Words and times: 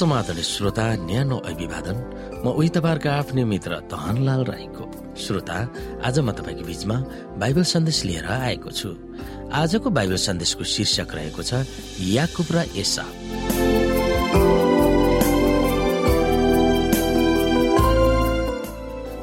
समाधान 0.00 0.40
श्रोता 0.40 0.84
न्यानो 1.04 1.36
अभिवादन। 1.44 1.96
म 2.40 2.56
उही 2.56 2.68
तपाईँहरूका 2.72 3.10
आफ्नै 3.12 3.44
मित्र 3.44 3.72
तहनलाल 3.92 4.42
राईको। 4.48 4.84
श्रोता 5.12 5.56
आज 6.08 6.18
म 6.24 6.32
तपाईँको 6.32 6.64
बीचमा 6.64 6.96
बाइबल 7.36 7.64
सन्देश 7.68 7.98
लिएर 8.08 8.26
आएको 8.26 8.70
छु। 8.72 8.88
आजको 9.52 9.88
बाइबल 9.92 10.16
सन्देशको 10.16 10.64
शीर्षक 10.64 11.10
रहेको 11.14 11.42
छ 11.44 11.52
याकुब 12.16 12.48
र 12.48 12.64
एसा। 12.80 13.04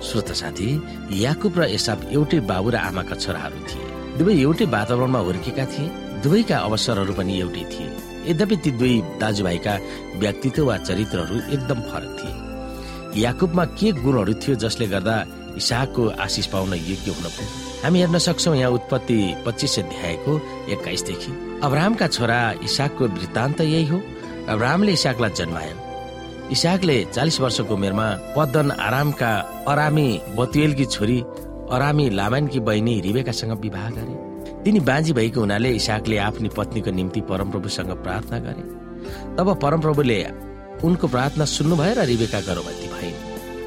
श्रोता 0.07 0.33
साथी 0.33 0.69
याकुब 1.25 1.53
र 1.57 1.61
एसाब 1.73 1.99
एउटै 2.13 2.39
बाबु 2.45 2.69
र 2.69 2.75
आमाका 2.79 3.15
छोराहरू 3.17 3.59
थिए। 3.65 3.85
दुवै 4.17 4.33
एउटै 4.45 4.65
वातावरणमा 4.69 5.19
हुर्केका 5.25 5.65
थिए। 5.73 5.89
दुवैका 6.21 6.57
अवसरहरू 6.57 7.13
पनि 7.13 7.33
एउटै 7.39 7.65
थिए। 7.73 7.89
यद्यपि 8.29 8.55
ती 8.57 8.71
दुई 8.71 9.01
दाजुभाइका 9.19 9.77
व्यक्तित्व 10.15 10.65
वा 10.65 10.77
चरित्रहरू 10.77 11.37
एकदम 11.53 11.79
फरक 11.89 12.11
थिए। 12.19 13.21
याकुबमा 13.21 13.65
के 13.65 13.91
गुणहरू 13.91 14.33
थियो 14.33 14.55
जसले 14.55 14.87
गर्दा 14.87 15.15
इसाकको 15.57 16.07
आशिष 16.19 16.45
पाउन 16.45 16.73
योग्य 16.73 17.11
हुन 17.11 17.23
पुग्यो? 17.25 17.81
हामी 17.83 17.99
हेर्न 17.99 18.17
सक्छौ 18.17 18.53
यहाँ 18.53 18.71
उत्पत्ति 18.71 19.19
पच्चिस 19.45 19.79
अध्यायको 19.79 20.39
एक्काइसदेखि 20.71 21.31
अब्राहमका 21.63 22.07
छोरा 22.07 22.39
इसाकको 22.63 23.07
वृत्तान्त 23.07 23.61
यही 23.61 23.85
हो। 23.85 24.01
अब्राहमले 24.49 24.91
इसाकलाई 24.91 25.29
जन्मायो। 25.29 25.75
इसाकले 26.51 27.03
चालिस 27.13 27.39
वर्षको 27.41 27.73
उमेरमा 27.73 28.07
पद्दन 28.37 28.71
आरामका 28.71 29.31
अरामी 29.67 30.09
बतुएलकी 30.37 30.85
छोरी 30.85 31.19
अरामी 31.71 32.09
लामानकी 32.09 32.59
बहिनी 32.59 33.01
रिबेकासँग 33.01 33.59
विवाह 33.61 33.89
गरे। 33.89 34.26
तिनी 34.67 34.79
बाँझी 34.83 35.13
भएको 35.15 35.39
हुनाले 35.39 35.69
इसाकले 35.79 36.17
आफ्नी 36.19 36.49
पत्नीको 36.51 36.91
निम्ति 36.91 37.21
परमप्रभुसँग 37.23 37.91
प्रार्थना 38.03 38.39
गरे। 38.45 38.63
तब 39.37 39.47
परमप्रभुले 39.63 40.17
उनको 40.83 41.07
प्रार्थना 41.07 41.45
सुन्नुभयो 41.47 41.93
र 41.95 42.03
रिबेका 42.03 42.39
गर्भवती 42.47 42.87
भए 42.91 43.11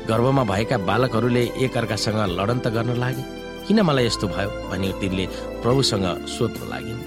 गर्भमा 0.08 0.44
भएका 0.44 0.76
बालकहरूले 0.84 1.44
एकअर्कासँग 1.64 2.20
लडन्त 2.36 2.68
गर्न 2.76 2.92
लागे 3.00 3.24
किन 3.64 3.80
मलाई 3.80 4.06
यस्तो 4.06 4.28
भयो 4.28 4.50
भनी 4.68 4.92
तिनले 5.00 5.24
प्रभुसँग 5.64 6.06
सोध्न 6.36 6.68
लागिन्। 6.68 7.00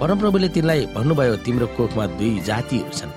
परमप्रभुले 0.00 0.48
तिनलाई 0.54 0.86
भन्नुभयो 0.94 1.34
तिम्रो 1.42 1.66
कोखमा 1.76 2.06
दुई 2.14 2.32
जातिहरू 2.46 2.94
छन्। 2.94 3.12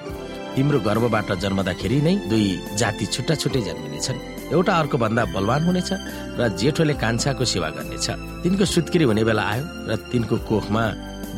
तिम्रो 0.55 0.79
गर्भबाट 0.89 1.29
जन्मदाखेरि 1.37 2.01
नै 2.01 2.15
दुई 2.25 2.47
जाति 2.81 3.05
छुट्टा 3.13 3.35
छुट्टै 3.41 3.61
जन्मिनेछन्। 3.61 4.19
एउटा 4.53 4.73
अर्को 4.73 4.97
भन्दा 4.97 5.23
बलवान 5.33 5.61
हुनेछ 5.63 5.89
र 6.37 6.41
जेठोले 6.59 6.93
कान्छाको 6.93 7.45
सेवा 7.45 7.69
गर्नेछ। 7.75 8.07
तिनको 8.43 8.65
सुत्किरी 8.65 9.05
हुने 9.09 9.23
बेला 9.23 9.43
आयो 9.43 9.63
र 9.89 9.95
तिनको 10.11 10.35
कोखमा 10.49 10.83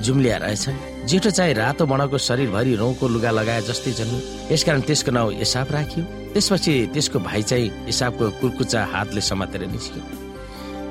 जुम्लिया 0.03 0.37
रहेछन्। 0.37 1.07
जेठो 1.07 1.29
चाहिँ 1.31 1.53
रातो 1.53 1.85
बणको 1.87 2.17
शरीरभरि 2.17 2.75
रौँको 2.75 3.07
लुगा 3.07 3.31
लगाए 3.31 3.61
जस्तै 3.69 3.91
जन्मियो 3.97 4.53
यसकारण 4.53 4.81
त्यसको 4.87 5.11
नाउँ 5.11 5.33
एसाप 5.41 5.71
राखियो। 5.71 6.03
त्यसपछि 6.33 6.73
त्यसको 6.93 7.17
भाइ 7.19 7.41
चाहिँ 7.49 7.71
एसापको 7.89 8.25
कुर्कुचा 8.39 8.81
हातले 8.93 9.21
समातेर 9.21 9.65
निस्क्यो। 9.71 10.03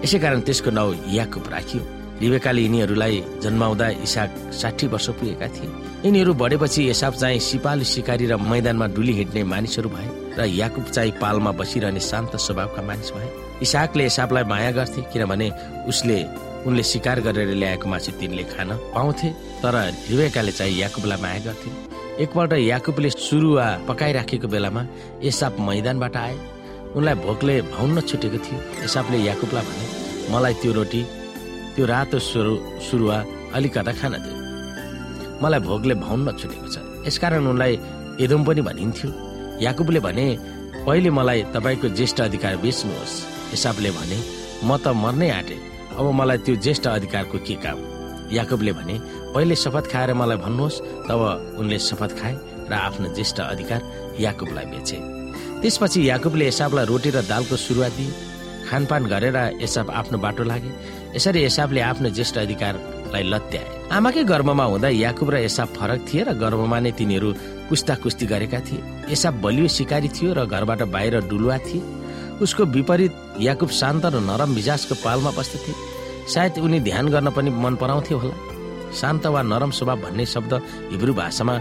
यसै 0.04 0.18
कारण 0.18 0.40
त्यसको 0.40 0.70
नाउँ 0.70 0.94
याकुब 1.14 1.44
राखियो। 1.52 1.82
रिबेकाले 2.20 2.62
यिनीहरूलाई 2.62 3.22
जन्माउँदा 3.42 3.88
इसाक 4.06 4.30
साठी 4.60 4.86
वर्ष 4.86 5.08
पुगेका 5.18 5.48
थिए। 5.48 5.70
यिनीहरू 6.04 6.32
बढेपछि 6.34 6.88
एसाप 6.90 7.14
चाहिँ 7.14 7.40
सिपालु 7.40 7.84
सिकारी 7.84 8.26
र 8.26 8.36
मैदानमा 8.36 8.86
डुली 8.96 9.12
हिँड्ने 9.12 9.42
मानिसहरू 9.44 9.88
भए 9.88 10.08
र 10.38 10.44
याकुब 10.44 10.84
चाहिँ 10.96 11.12
पालमा 11.20 11.50
बसिरहने 11.60 12.00
शान्त 12.00 12.36
स्वभावका 12.36 12.82
मानिस 12.82 13.10
भए। 13.12 13.28
इसाकले 13.62 14.04
एसापलाई 14.04 14.44
माया 14.44 14.70
गर्थे 14.70 15.02
किनभने 15.12 15.50
उसले 15.88 16.18
उनले 16.66 16.82
शिकार 16.82 17.20
गरेर 17.20 17.54
ल्याएको 17.54 17.88
मासु 17.88 18.12
तिनले 18.20 18.44
खान 18.52 18.70
पाउँथे 18.94 19.28
तर 19.62 19.74
रिबेकाले 20.10 20.52
चाहिँ 20.52 20.78
याकुबलाई 20.80 21.20
माया 21.22 21.38
गर्थे। 21.46 21.70
एकपल्ट 22.22 22.52
याकुबले 22.52 23.10
सुरुवा 23.10 23.66
पकाइराखेको 23.88 24.48
बेलामा 24.48 24.82
एसाप 25.22 25.56
मैदानबाट 25.60 26.16
आए। 26.16 26.36
उनलाई 26.96 27.14
भोकले 27.24 27.54
भाउन्न 27.72 28.00
छुटेको 28.00 28.38
थियो। 28.44 28.58
एसापले 28.84 29.18
याकुबलाई 29.20 29.64
भने 29.64 30.34
मलाई 30.34 30.54
त्यो 30.60 30.72
रोटी 30.72 31.00
त्यो 31.76 31.84
रातो 31.86 32.18
सुरु 32.18 32.54
सुरुवा 32.80 33.16
अलिकता 33.52 33.92
खान 34.00 34.14
दियो। 34.24 34.36
मलाई 35.44 35.60
भोगले 35.60 35.94
भाउन्न 36.00 36.32
छुटेको 36.40 36.68
छ। 36.72 36.76
यसकारण 37.04 37.46
उनलाई 37.52 37.72
एदोम 38.24 38.42
पनि 38.48 38.60
भनिन्थ्यो। 38.68 39.08
याकुबले 39.60 40.00
भने 40.00 40.26
पहिले 40.86 41.10
मलाई 41.12 41.40
तपाईँको 41.52 41.88
ज्येष्ठ 41.92 42.20
अधिकार 42.32 42.56
बेच्नुहोस्। 42.64 43.14
हिसाबले 43.52 43.90
भने 43.92 44.18
म 44.64 44.70
त 44.80 44.96
मर्नै 44.96 45.28
आँटे। 45.30 45.56
अब 46.00 46.06
मलाई 46.16 46.38
त्यो 46.48 46.54
ज्येष्ठ 46.64 46.86
अधिकारको 46.88 47.38
के 47.44 47.54
काम? 47.60 47.78
याकुबले 48.32 48.72
भने 48.72 48.94
पहिले 49.36 49.54
शपथ 49.54 49.84
खाएर 49.92 50.10
मलाई 50.16 50.38
भन्नुहोस्। 50.40 50.80
तब 51.08 51.20
उनले 51.60 51.78
शपथ 51.78 52.10
खाए 52.16 52.34
र 52.70 52.72
आफ्नो 52.72 53.06
ज्येष्ठ 53.12 53.38
अधिकार 53.52 53.80
याकुबलाई 54.24 54.66
बेचे। 54.72 54.96
त्यसपछि 55.60 55.98
याकुबले 56.08 56.44
एसाबलाई 56.48 56.84
रोटी 56.88 57.10
र 57.12 57.20
दालको 57.28 57.56
सुरुवात 57.56 57.92
दिए। 58.00 58.12
खानपान 58.66 59.02
गरेर 59.06 59.36
एसाब 59.62 59.90
आफ्नो 59.90 60.18
बाटो 60.18 60.42
लागे। 60.42 60.70
यसरी 61.16 61.42
एसाबले 61.42 61.80
आफ्नो 61.80 62.08
ज्येष्ठ 62.12 62.38
अधिकारलाई 62.38 63.22
लत्याए। 63.24 63.88
आमाकै 63.88 64.22
गर्भमा 64.28 64.64
हुँदा 64.64 64.88
याकुब 64.88 65.30
र 65.30 65.36
एसाब 65.48 65.68
फरक 65.72 66.00
थिए 66.08 66.22
र 66.28 66.36
गर्भमा 66.36 66.78
नै 66.84 66.92
तिनीहरू 66.92 67.28
कुस्ता 67.68 67.94
कुस्ती 68.04 68.26
गरेका 68.28 68.60
थिए। 68.60 68.84
एसाब 69.08 69.40
बलियो 69.40 69.68
सिकारी 69.68 70.08
थियो 70.12 70.36
र 70.36 70.44
घरबाट 70.44 70.82
बाहिर 70.92 71.24
डुलुवा 71.24 71.58
थिए। 71.64 71.80
उसको 72.44 72.64
विपरीत 72.68 73.40
याकुब 73.40 73.70
शान्त 73.72 74.04
र 74.12 74.20
नरम 74.20 74.50
मिजाजको 74.52 74.94
पालमा 75.00 75.30
बस्दथे 75.32 75.72
सायद 76.28 76.58
उनी 76.60 76.80
ध्यान 76.84 77.08
गर्न 77.08 77.30
पनि 77.32 77.50
मन 77.64 77.74
पराउँथ्यो 77.80 78.18
होला। 78.18 78.36
शान्त 78.92 79.26
वा 79.32 79.40
नरम 79.42 79.70
स्वभाव 79.72 79.96
भन्ने 80.04 80.26
शब्द 80.26 80.52
हिब्रू 80.92 81.14
भाषामा 81.16 81.56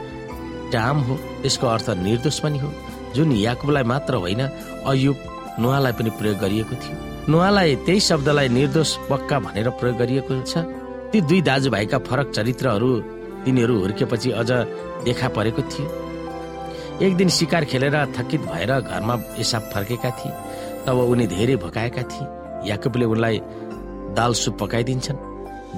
टाम 0.76 0.98
हो। 1.08 1.16
यसको 1.46 1.68
अर्थ 1.68 1.90
निर्दोष 2.04 2.40
पनि 2.44 2.60
हो। 2.60 2.70
जुन 3.16 3.32
याकुबलाई 3.32 3.84
मात्र 3.88 4.14
होइन 4.20 4.42
अयुब 4.84 5.18
नुहालाई 5.60 5.94
पनि 5.96 6.10
प्रयोग 6.20 6.38
गरिएको 6.44 6.76
थियो। 6.76 7.15
नुहालाई 7.30 7.76
त्यही 7.86 8.00
शब्दलाई 8.00 8.50
निर्दोष 8.50 8.96
पक्का 9.10 9.40
भनेर 9.40 9.70
प्रयोग 9.82 9.98
गरिएको 9.98 10.42
छ 10.46 10.62
ती 11.12 11.22
दुई 11.22 11.42
दाजुभाइका 11.42 11.98
फरक 12.06 12.32
चरित्रहरू 12.32 12.90
तिनीहरू 13.46 13.80
हुर्केपछि 13.80 14.32
अझ 14.32 14.52
देखा 15.06 15.28
परेको 15.34 15.62
थियो। 15.62 15.86
एक 17.02 17.16
दिन 17.18 17.30
शिकार 17.30 17.66
खेलेर 17.66 17.98
थकित 18.14 18.42
भएर 18.42 18.72
घरमा 18.80 19.16
एसाब 19.40 19.62
फर्केका 19.74 20.10
थिए। 20.10 20.32
तब 20.86 20.98
उनी 21.02 21.28
धेरै 21.28 21.56
भोकाएका 21.56 22.04
थिए। 22.04 22.70
याकुबले 22.70 23.06
उनलाई 23.06 23.42
दाल 24.14 24.34
सुप 24.34 24.58
पकाइदिन्छन्। 24.62 25.18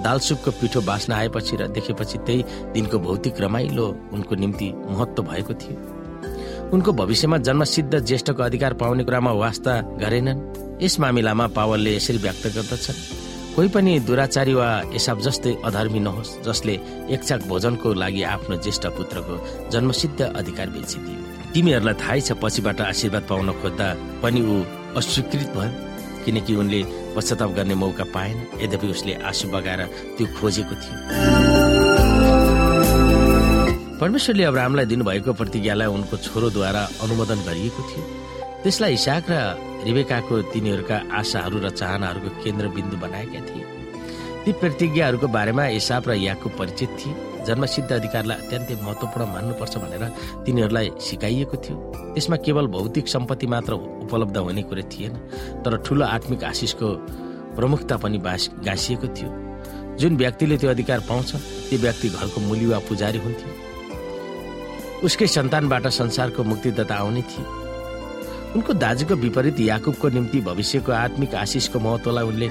दाल 0.03 0.19
सुपको 0.19 0.51
पिठो 0.51 0.81
बाँच्न 0.81 1.13
आएपछि 1.13 1.55
र 1.55 1.67
देखेपछि 1.71 2.17
त्यही 2.17 2.43
दिनको 2.75 2.99
भौतिक 2.99 3.41
रमाइलो 3.41 3.87
उनको 4.13 4.35
निम्ति 4.35 4.73
महत्व 4.89 5.23
भएको 5.23 5.53
थियो। 5.53 6.69
उनको 6.73 6.91
भविष्यमा 6.93 7.37
जन्मसिद्ध 7.37 7.99
ज्येष्ठको 7.99 8.43
अधिकार 8.43 8.73
पाउने 8.73 9.03
कुरामा 9.03 9.31
वास्ता 9.31 9.81
गरेनन्। 10.03 10.66
यस 10.77 10.99
मामिलामा 11.01 11.45
पावलले 11.57 11.91
यसरी 11.95 12.17
व्यक्त 12.21 12.45
गर्दछन्। 12.55 12.97
कोही 13.55 13.69
पनि 13.73 13.93
दुराचारी 14.05 14.53
वा 14.53 14.69
एसाब 14.93 15.17
जस्तै 15.25 15.51
अधर्मी 15.65 15.99
नहोस् 16.05 16.45
जसले 16.45 16.75
एकचाक 17.13 17.41
भोजनको 17.49 17.87
लागि 17.97 18.21
आफ्नो 18.33 18.55
ज्येष्ठ 18.61 18.85
पुत्रको 18.97 19.35
जन्मसिद्ध 19.73 20.19
अधिकार 20.21 20.67
बेचिदियो 20.77 21.19
तिमीहरूलाई 21.53 21.95
थाहै 21.97 22.21
छ 22.21 22.37
पछिबाट 22.37 22.81
आशीर्वाद 22.93 23.23
पाउन 23.25 23.49
खोज्दा 23.61 23.87
पनि 24.21 24.41
ऊ 24.45 24.55
अस्वीकृत 25.01 25.49
भयो 25.57 25.71
किनकि 26.25 26.53
उनले 26.61 26.81
पश्चाताप 27.15 27.49
गर्ने 27.57 27.75
मौका 27.81 28.05
पाएन। 28.13 28.37
यद्यपि 28.61 28.87
उसले 28.93 29.13
आँसु 29.25 29.47
बगाएर 29.49 29.81
त्यो 30.17 30.25
खोजेको 30.37 30.75
थियो। 30.81 30.95
परमेश्वरले 33.97 34.43
अब्राहमलाई 34.51 34.85
दिनुभएको 34.93 35.33
प्रतिज्ञालाई 35.41 35.89
उनको 35.97 36.15
छोरोद्वारा 36.25 36.83
अनुमोदन 37.01 37.39
गरिएको 37.49 37.81
थियो। 37.89 38.03
त्यसलाई 38.61 38.91
हिसाक 38.93 39.25
र 39.33 39.35
रिबेकाको 39.85 40.33
तिनीहरूका 40.53 40.97
आशाहरू 41.13 41.57
र 41.59 41.69
चाहनाहरूको 41.69 42.29
केन्द्रबिन्दु 42.43 42.97
बनाएका 42.97 43.39
थिए। 43.47 43.65
ती 44.43 44.51
प्रतिज्ञाहरूको 44.61 45.27
बारेमा 45.27 45.63
हिसाब 45.77 46.03
र 46.09 46.11
याको 46.17 46.49
परिचित 46.59 46.89
थिए। 46.99 47.13
जन्मसिद्ध 47.47 47.91
अधिकारलाई 47.91 48.37
अत्यन्तै 48.37 48.75
महत्वपूर्ण 48.83 49.25
मान्नुपर्छ 49.33 49.73
भनेर 49.77 50.03
तिनीहरूलाई 50.45 50.87
सिकाइएको 50.99 51.57
थियो। 51.63 51.77
त्यसमा 52.13 52.37
केवल 52.45 52.65
भौतिक 52.67 53.07
सम्पत्ति 53.07 53.47
मात्र 53.47 53.73
उपलब्ध 54.03 54.37
हुने 54.37 54.63
कुरो 54.67 54.83
थिएन 54.91 55.13
तर 55.63 55.77
ठुलो 55.85 56.05
आत्मिक 56.05 56.43
आशिषको 56.43 56.87
प्रमुखता 57.55 57.95
पनि 57.97 58.17
गाँसिएको 58.17 59.07
थियो। 59.15 59.29
जुन 59.97 60.17
व्यक्तिले 60.17 60.57
त्यो 60.57 60.69
अधिकार 60.69 60.99
पाउँछ 61.07 61.29
त्यो 61.69 61.79
व्यक्ति 61.79 62.07
घरको 62.09 62.39
मूल्य 62.41 62.67
वा 62.67 62.79
पुजारी 62.89 63.19
हुन्थ्यो। 63.19 63.51
उसकै 65.05 65.27
सन्तानबाट 65.27 65.87
संसारको 65.93 66.43
मुक्तिदाता 66.43 66.95
आउने 66.95 67.21
थिए 67.21 67.45
उनको 68.57 68.73
दाजुको 68.73 69.15
विपरीत 69.21 69.59
याकुबको 69.61 70.09
निम्ति 70.09 70.39
भविष्यको 70.41 70.91
आत्मिक 70.91 71.35
आशिषको 71.37 71.79
महत्वलाई 71.79 72.25
उनले 72.25 72.47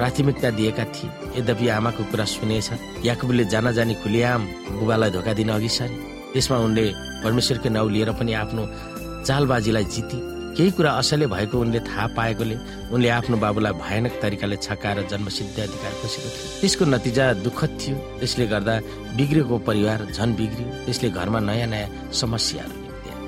प्राथमिकता 0.00 0.50
दिएका 0.56 0.84
थिए। 0.96 1.10
यद्यपि 1.36 1.68
आमाको 1.68 2.02
कुरा 2.08 2.24
सुनेछ 2.24 3.04
याकुबले 3.04 3.44
जान 3.52 3.72
जानी 3.76 3.94
खुलियाम 4.00 4.40
बुबालाई 4.80 5.10
धोका 5.12 5.32
दिन 5.36 5.48
अघि 5.52 5.68
सारे। 5.68 5.96
त्यसमा 6.32 6.56
उनले 6.64 6.84
परमेश्वरको 7.24 7.68
नाउँ 7.68 7.90
लिएर 7.92 8.10
पनि 8.16 8.32
आफ्नो 8.40 8.62
चालबाजीलाई 9.28 9.84
जिते। 9.84 10.18
केही 10.56 10.70
कुरा 10.80 10.90
असले 10.96 11.26
भएको 11.28 11.60
उनले 11.60 11.80
थाहा 11.84 12.06
पाएकोले 12.16 12.56
उनले 12.96 13.08
आफ्नो 13.20 13.36
बाबुलाई 13.36 13.72
भयानक 13.84 14.12
तरिकाले 14.22 14.56
छकाएर 14.56 15.06
जन्मसिद्ध 15.12 15.60
अधिकार 15.60 15.92
खोसेको 16.00 16.28
थियो। 16.32 16.60
त्यसको 16.60 16.84
नतिजा 16.88 17.24
दुःखद 17.44 17.70
थियो। 17.80 17.96
त्यसले 18.18 18.46
गर्दा 18.48 18.74
बिग्रेको 19.16 19.58
परिवार 19.68 20.08
झन 20.08 20.28
बिग्रियो। 20.40 20.68
त्यसले 20.88 21.08
घरमा 21.12 21.40
नयाँ 21.44 21.68
नयाँ 21.68 22.12
समस्याहरू 22.16 22.79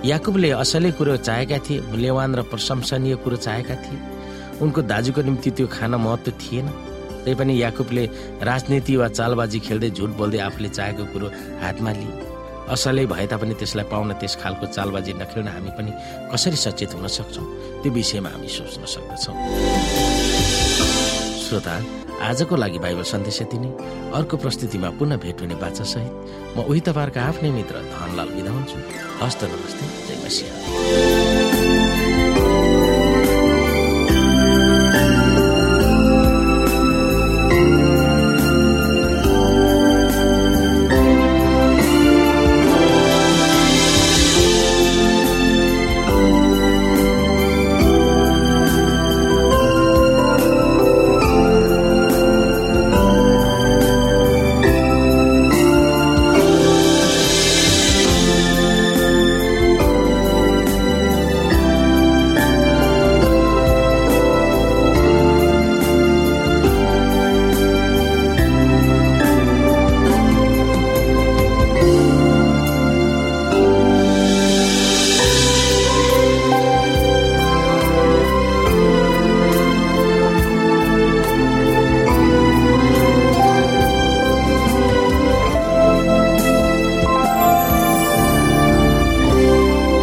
याकुबले 0.04 0.50
असलै 0.58 0.90
कुरो 0.98 1.14
चाहेका 1.22 1.58
थिए 1.62 1.80
मूल्यवान 1.90 2.34
र 2.34 2.42
प्रशंसनीय 2.50 3.14
कुरो 3.22 3.36
चाहेका 3.46 3.74
थिए। 3.86 3.98
उनको 4.58 4.80
दाजुको 4.82 5.22
निम्ति 5.22 5.50
त्यो 5.56 5.66
खान 5.70 5.94
महत्व 5.94 6.30
थिएन। 6.42 6.66
तैपनि 7.22 7.54
याकुबले 7.62 8.04
राजनीति 8.42 8.94
वा 8.98 9.08
चालबाजी 9.14 9.58
खेल्दै 9.62 9.90
झुट 9.94 10.10
बोल्दै 10.18 10.40
आफूले 10.42 10.68
चाहेको 10.74 11.04
कुरो 11.12 11.26
हातमा 11.62 11.90
लिए। 11.98 12.14
असलै 12.74 13.04
भए 13.06 13.26
तापनि 13.30 13.54
त्यसलाई 13.62 13.86
पाउन 13.86 14.10
त्यस 14.18 14.34
खालको 14.42 14.66
चालबाजी 14.74 15.12
नखेल्न 15.22 15.48
हामी 15.54 15.70
पनि 15.78 15.90
कसरी 16.34 16.58
सचेत 16.66 16.98
हुन 16.98 17.06
सक्छौँ 17.06 17.46
त्यो 17.82 17.90
विषयमा 17.94 18.30
हामी 18.34 18.48
सोच्न 18.50 18.82
सक्दछौँ। 18.94 19.34
श्रोता 21.46 21.74
आजको 22.22 22.56
लागि 22.56 22.78
बाइबल 22.78 23.02
सन्देश 23.02 23.40
यति 23.42 23.58
नै। 23.58 23.70
अर्को 24.14 24.36
प्रस्तुतिमा 24.36 24.90
पुनः 24.98 25.16
भेट 25.22 25.40
हुने 25.42 25.54
बाचासहित 25.58 26.12
म 26.56 26.62
उही 26.70 26.80
तपाईँहरूको 26.86 27.20
आफ्नै 27.20 27.50
मित्र 27.50 27.74
धनलाल 27.90 28.28
बिदा 28.36 28.50
हुन्छु। 28.50 28.78
हस्त 29.22 29.44
नमस्ते 29.44 29.84
जय 30.06 30.16
मसिंह। 30.24 31.21